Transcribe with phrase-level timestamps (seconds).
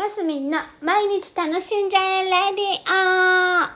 [0.00, 3.68] マスミンの毎日楽しんじゃえレディオ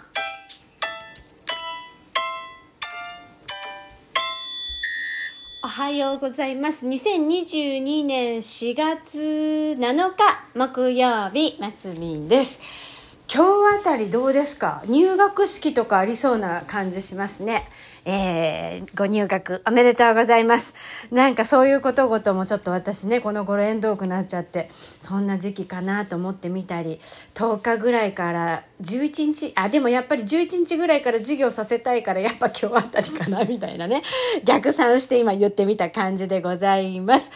[5.66, 6.86] おはようございます。
[6.86, 10.14] 2022年4月7日
[10.54, 12.93] 木曜日、マスミンです。
[13.34, 14.80] 今日あたりどうですか？
[14.86, 17.64] 入学式とかありそうな感じしますね。
[18.04, 20.74] えー、ご入学おめでとうございます。
[21.10, 27.00] なんかそういうことごともちょっと私ね、この頃縁遠くなっちゃって、そんな時期かなと思ってみたり、
[27.34, 34.04] 10日ぐらいから11日、あ、でもやっぱり11日ぐらいから授業させたいから、やっぱ今日あたりかな、みたいなね、
[34.44, 37.30] 逆算して今言ってみた感じでございます。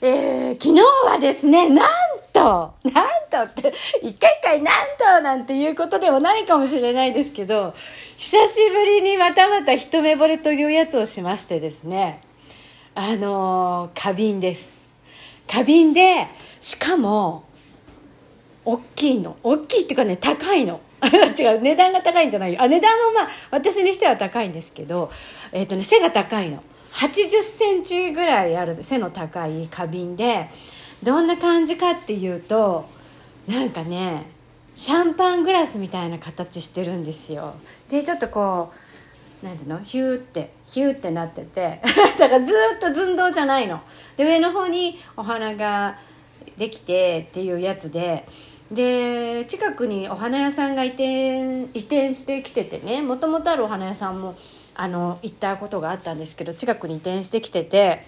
[0.00, 1.86] えー、昨日はですね、なん
[2.44, 3.72] と、 なんとって、
[4.02, 7.72] 一回一回なんとなんていうことではないかもしれないですけど、
[8.18, 12.20] 久しぶりにまたまた一目惚れというやつをしましてですね、
[12.94, 14.90] あのー、花瓶です。
[15.50, 16.28] 花瓶で、
[16.60, 17.44] しかも、
[18.64, 19.36] 大きいの。
[19.42, 20.80] 大きいっていうかね、高いの。
[21.38, 22.62] 違う、値段が高いんじゃないよ。
[22.62, 25.10] あ、値段もまあ、私にしては高いんですけど、
[25.52, 26.62] えっ、ー、とね、背が高いの。
[26.92, 30.48] 80センチぐらいある背の高い花瓶で
[31.04, 32.88] どんな感じかっていうと
[33.46, 34.26] なんかね
[34.74, 37.54] シャンパングラスみたいな形してるんですよ。
[37.90, 38.72] でちょっとこ
[39.42, 39.80] うなんていうの？
[39.80, 41.80] ヒューってヒューってなってて
[42.18, 43.80] だからずっと寸胴じゃないの。
[44.16, 45.98] で上の方にお花が
[46.56, 48.26] できてっていうやつで
[48.72, 54.34] で近くにお花屋さんが移転移転してきててねもともとあるお花屋さんも
[54.74, 58.02] あの行ったことがあったんですけど近くに移転してきてて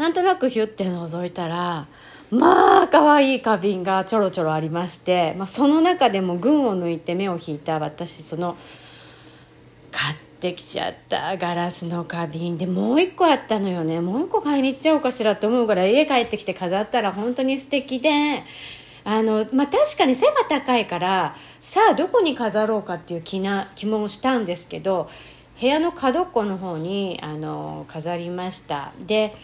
[0.00, 1.86] なんとなくヒュッて覗いたら
[2.30, 8.56] まあ可愛い花瓶がちょろちょろありまして、まあ、その中でも群を抜いて目を引いた私その
[9.92, 12.56] 買ってきちゃったガラスの花瓶。
[12.56, 14.00] でもう一個あったのよね。
[14.00, 18.10] もう一個買いに行っちゃおうかしらと思うぐら家帰ってきて飾ったら本当に素敵で
[19.04, 25.10] あの、まあ、確かに背が高いからさあどこに飾ろうかっていう気な気もしたんですけど
[25.60, 28.92] 部屋の角っこの方にあの飾りました。
[29.06, 29.34] で、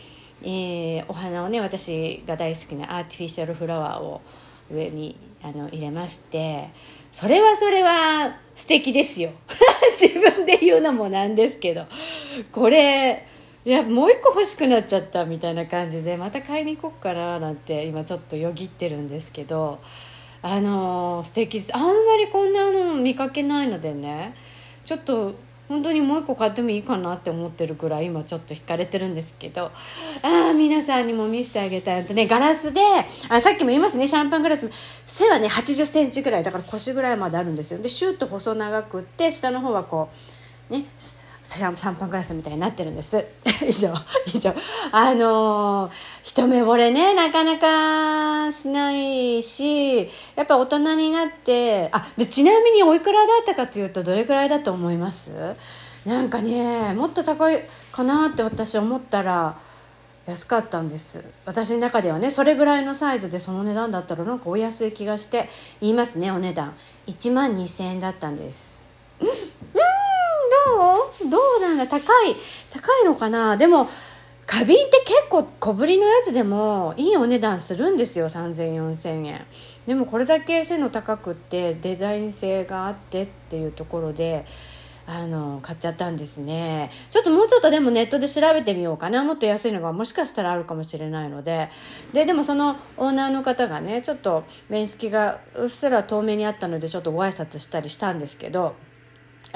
[0.49, 4.21] えー、お花をね私が大好きなアーティフィシャルフラワーを
[4.73, 6.71] 上にあの入れまして
[7.11, 9.31] それはそれは素敵ですよ。
[9.99, 11.87] 自分で言うのもなんですけど。
[12.53, 13.27] これ
[13.65, 19.81] いやもう一個欲しくなっちゃったみたいな感じでまた買いに行こうかななんて今ちょっとよぎってるんですけど
[20.43, 21.75] あのー、素敵です。
[21.75, 24.35] あんまりこんなの見かけないのでね
[24.85, 25.35] ちょっと
[25.69, 29.65] 本当にもう一個買ってもいいかなって思ってるくらい今ちょっと惹かれてるんですけど。
[29.65, 32.81] ああ皆さんにも見せてあげたいとねガラスで
[33.29, 34.71] あさっきも言いますねシャンパングラス。
[35.07, 36.45] 背はね8 0センチぐらい。
[36.45, 37.79] だから腰ぐらいまであるんですよ。
[37.81, 40.09] でシュッと細長くって下の方はこ
[40.71, 40.85] うね
[41.47, 43.25] シャンパングラスみたいになってるんです。
[43.67, 43.95] 以上
[44.35, 44.53] 以上。
[44.91, 45.93] あのー、
[46.25, 55.31] 一目惚れねなかなかしないしやっぱ大人になってあでちなみにおいくらだったかというとどれくらいだと思います？
[56.05, 57.61] なんかねもっと高い
[57.93, 59.57] かなって私思ったら
[60.27, 61.25] 安かったんです。
[61.45, 65.49] 私の中ではねそれぐらいのサイズでその値段だったらなんかお安い気がして
[65.81, 66.75] 言いますねお値段。
[67.07, 68.76] 1万2000円だったんです。
[71.31, 72.37] どうなんだ高い
[72.71, 73.57] 高いのかな？
[73.57, 73.89] でも
[74.47, 79.45] 花瓶って結構小ぶりのやつでもいいお値段するんですよ30004000円。
[79.87, 84.47] でもこれだけ背の高くってデザイン性があってっていうところで
[85.09, 86.91] あの買っちゃったんですね。
[87.11, 89.25] ちょっともうちょっとでもネットで調べてみようかな。
[89.25, 91.69] もっと安いのがもしかしたらあるかもしれないので。
[92.13, 98.75] ででもそのオーナーの方がねちょっと面識がうっすら遠目にあったのでちょっとご挨拶したりしたんですけど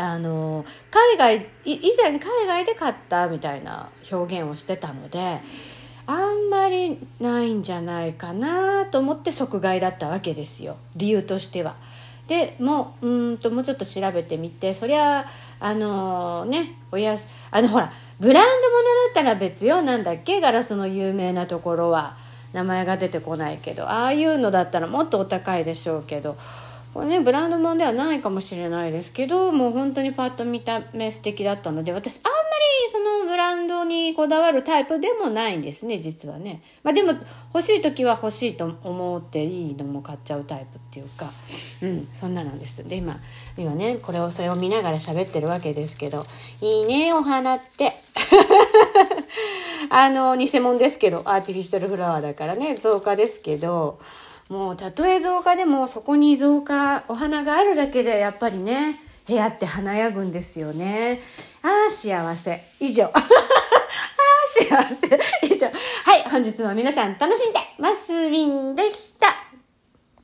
[0.00, 0.64] あの
[1.18, 5.40] 海外以前海外で買ったみたいな表現をしてたので
[6.06, 10.76] あんまりないんじゃないかなと思って即買いだったわけですよ。
[10.96, 11.76] 理由としては。
[12.26, 15.26] でもううんともうちょっと調べてみてそりゃ
[15.58, 19.82] あのねおやすあのほらブランド物だったら別よ。
[19.82, 20.40] なんだっけ？
[20.40, 22.16] ガラスの有名なところは。
[22.52, 23.88] 名前が出てこないけど。
[23.88, 26.36] ああいうのだったらもっとお高いでしょうけど。
[26.92, 37.12] これねブランド物ではないかもしれないですけどもう本当にパッと見た目素敵だったので私あんまりそのブランドにこだわるタイプでもないんですね実はね、まあ、でも
[37.54, 41.30] 欲しい時は欲しいと思っていいのも買っちゃうタイプっていうか。
[41.82, 42.86] うんそんななんです。
[42.86, 43.16] で今
[43.56, 46.22] 今ねこれをそれを見ながら喋ってるわけですけど
[46.60, 47.92] いいねお花って。
[49.88, 53.98] あの偽物ですけどアーティフィシャルフラワーだからね造花ですけど。
[54.50, 58.96] もうたとえ造花でもそこに造花お花があるだけでやっぱりね
[59.28, 61.20] 部屋って華やぐんですよね。
[61.62, 62.60] ああ幸せ。
[62.80, 63.04] 以上。
[63.14, 63.20] ああ
[64.58, 65.46] 幸せ。
[65.46, 65.68] 以上。
[65.68, 69.19] はい本日も皆さん楽しんでますりんでした